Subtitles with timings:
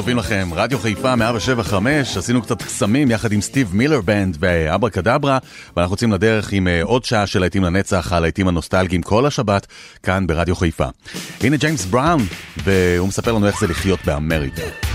[0.00, 5.38] טובים לכם, רדיו חיפה 175, עשינו קצת קסמים יחד עם סטיב מילר בנד ואברה קדברה,
[5.76, 9.66] ואנחנו יוצאים לדרך עם אה, עוד שעה של להיטים לנצח, הלהיטים הנוסטלגיים כל השבת,
[10.02, 10.86] כאן ברדיו חיפה.
[11.40, 12.20] הנה ג'יימס בראון,
[12.64, 14.89] והוא מספר לנו איך זה לחיות באמריקה.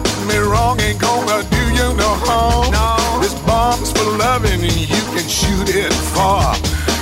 [0.00, 2.70] Get me wrong, ain't gonna do you no harm.
[2.72, 3.20] No.
[3.20, 6.54] This bomb's for loving and you can shoot it far.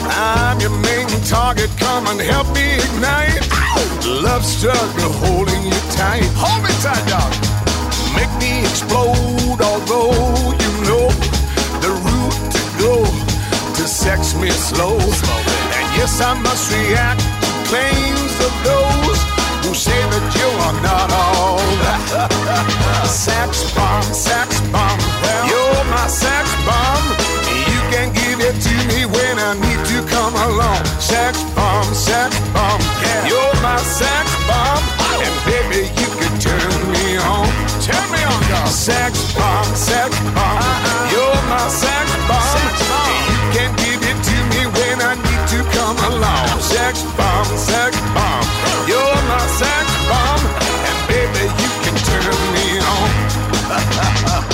[0.08, 3.42] I'm your main target, come and help me ignite.
[4.06, 6.28] Love struggle holding you tight.
[6.40, 7.32] Hold me tight, dog.
[8.16, 10.14] Make me explode, although
[10.62, 11.06] you know
[11.84, 12.94] the route to go
[13.76, 14.96] to sex me slow.
[14.96, 19.35] And yes, I must react to claims of those
[19.66, 21.58] who say that you are not all
[23.26, 25.00] sex bomb, sex bomb.
[25.50, 27.06] You're my sex bomb.
[27.50, 30.86] You can give it to me when I need to come along.
[31.02, 32.78] Sex bomb, sex bomb.
[33.26, 34.82] You're my sex bomb.
[35.18, 37.50] And baby, you can turn me on.
[37.82, 38.70] Turn me on, dog.
[38.70, 40.62] Sex bomb, sex bomb.
[40.62, 41.10] Uh-uh.
[41.10, 42.54] You're my sex bomb.
[43.34, 43.85] You can
[46.10, 46.62] to.
[46.62, 48.44] Sex bomb, sex bomb.
[48.86, 50.42] You're my sex bomb.
[50.88, 54.42] And baby, you can turn me on.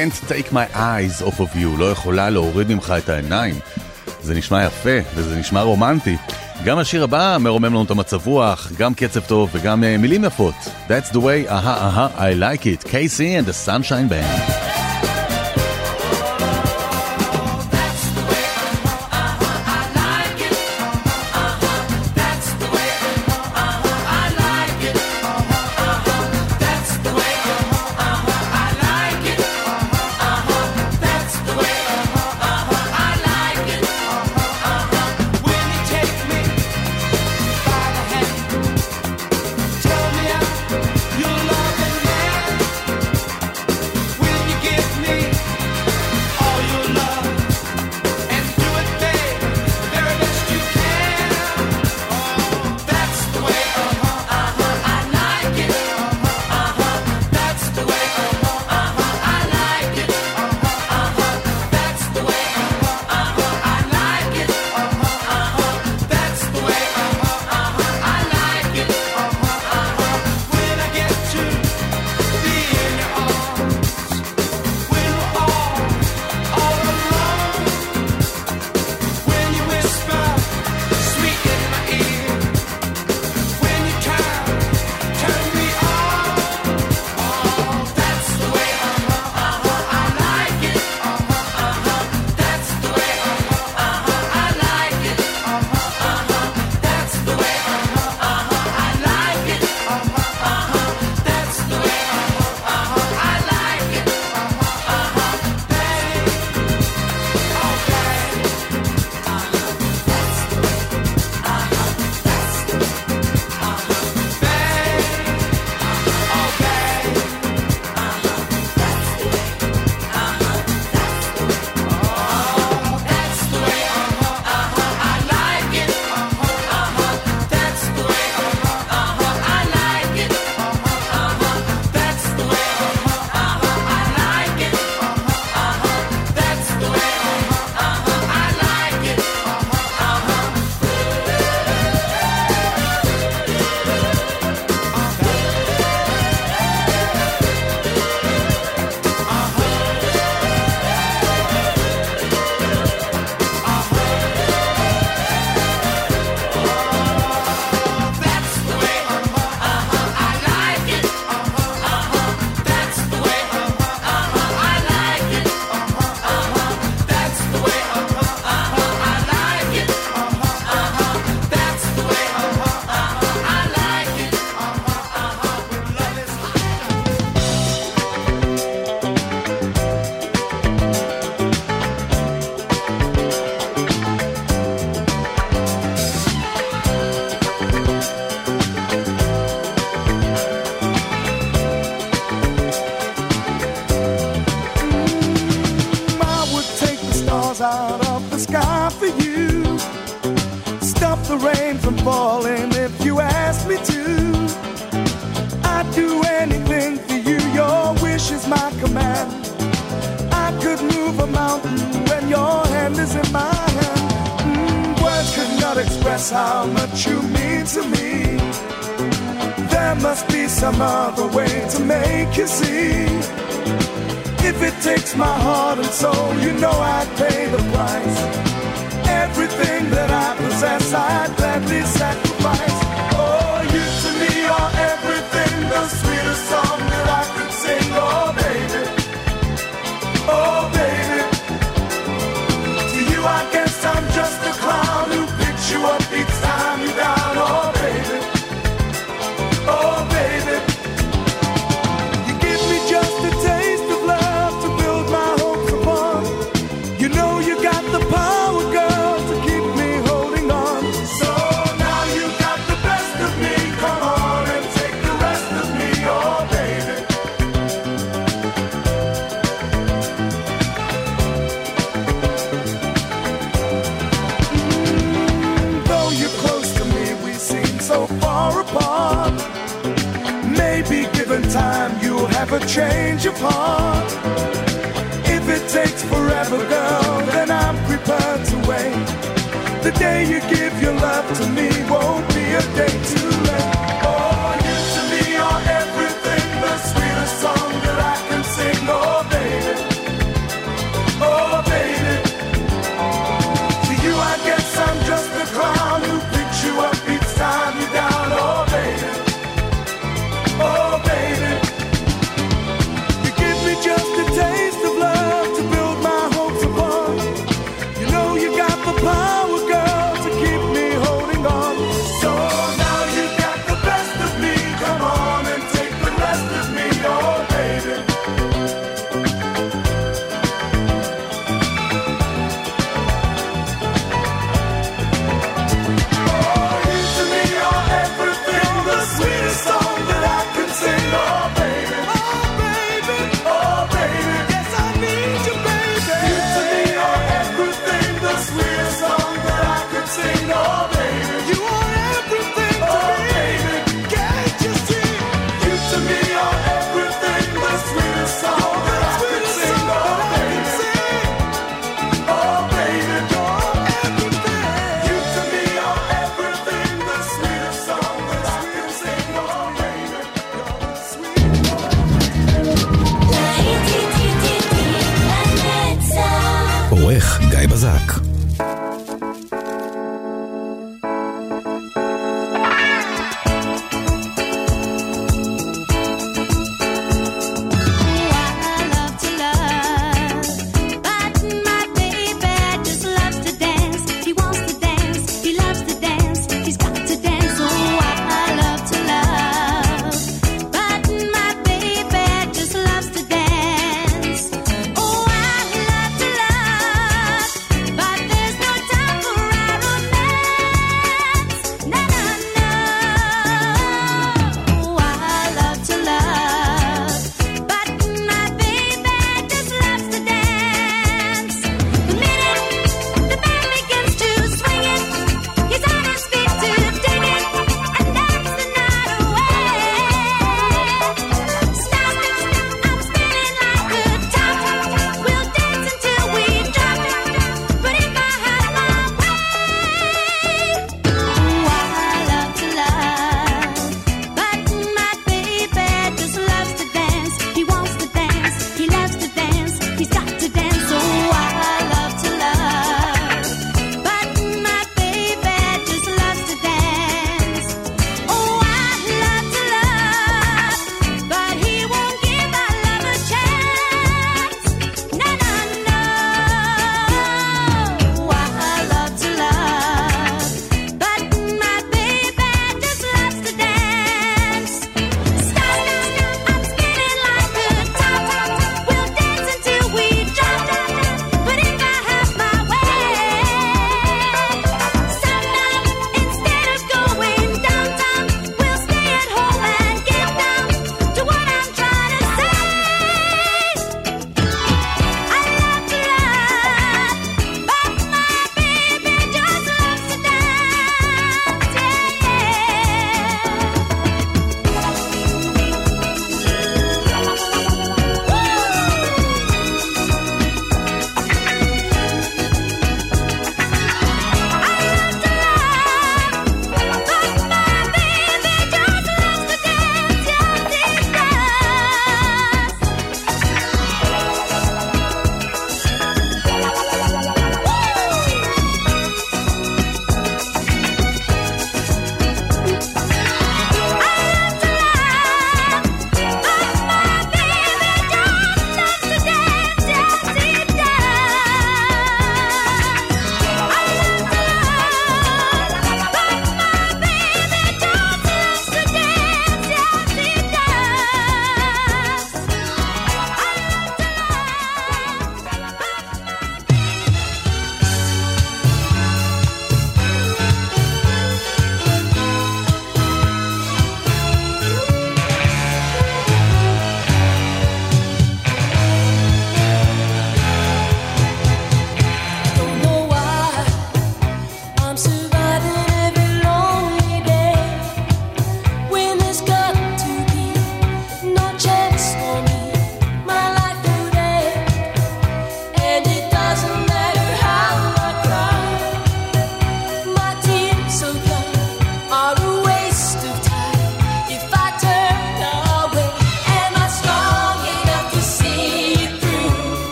[0.00, 3.54] can't take my eyes off of you, לא יכולה להוריד ממך את העיניים.
[4.22, 6.16] זה נשמע יפה וזה נשמע רומנטי.
[6.64, 10.54] גם השיר הבא מרומם לנו את המצב רוח, גם קצב טוב וגם אה, מילים יפות.
[10.88, 14.49] That's the way, אהה אהה, I like it, Casey and the Sunshine Band.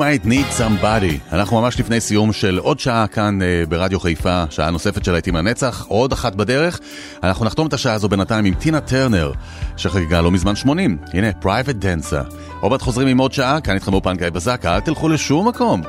[0.00, 1.32] Might need somebody.
[1.32, 5.36] אנחנו ממש לפני סיום של עוד שעה כאן אה, ברדיו חיפה, שעה נוספת של להיטים
[5.36, 6.80] לנצח, עוד אחת בדרך.
[7.22, 9.32] אנחנו נחתום את השעה הזו בינתיים עם טינה טרנר,
[9.76, 10.98] שחגגה לא מזמן 80.
[11.12, 12.20] הנה, פרייבט דנסה.
[12.60, 15.82] עוד מעט חוזרים עם עוד שעה, כאן איתכם באופן גיא בזק, אל תלכו לשום מקום.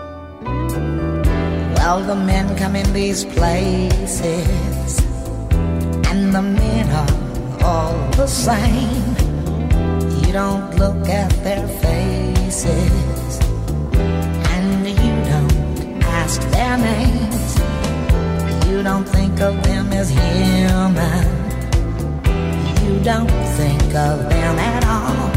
[7.61, 7.91] Well.
[10.31, 13.50] You don't look at their faces,
[16.39, 17.59] don't their names.
[18.67, 21.25] You don't think of them as human.
[22.85, 25.29] You don't think of them at all.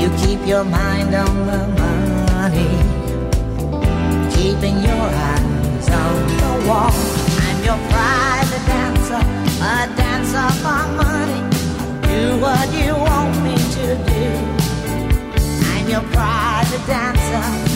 [0.00, 2.96] You keep your mind on the money
[4.36, 6.92] keeping your eyes on the wall.
[7.44, 9.22] I'm your private dancer,
[9.72, 11.42] a dancer for money.
[12.06, 14.24] Do what you want me to do.
[15.72, 17.75] I'm your private dancer,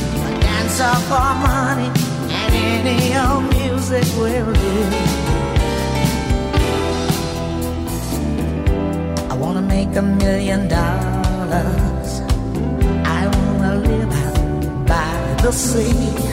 [0.70, 1.90] dancer for money,
[2.30, 4.76] and any old music will do.
[9.30, 12.10] I wanna make a million dollars.
[13.04, 14.14] I wanna live
[14.86, 15.12] by
[15.42, 16.28] the sea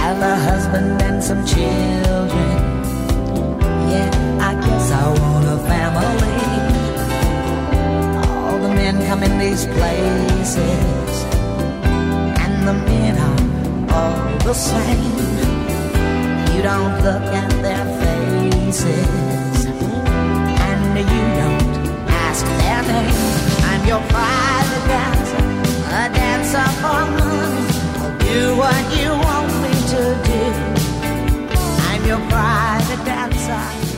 [0.00, 2.56] have a husband and some children.
[3.92, 4.10] Yeah,
[4.48, 6.40] I guess I want a family.
[8.44, 11.10] All the men come in these places,
[12.70, 13.34] the mirror
[13.92, 15.02] all the same.
[16.54, 19.64] You don't look at their faces,
[20.68, 21.70] and you don't
[22.26, 23.14] ask their name.
[23.70, 25.44] I'm your private dancer,
[25.98, 27.66] a dancer for money.
[28.02, 30.42] I'll do what you want me to do.
[31.88, 33.89] I'm your private dancer.